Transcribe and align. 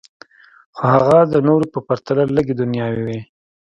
خو 0.75 0.83
هغه 0.93 1.19
د 1.33 1.35
نورو 1.47 1.65
په 1.73 1.79
پرتله 1.87 2.23
لږې 2.35 2.53
دنیاوي 2.57 3.01
وې 3.05 3.19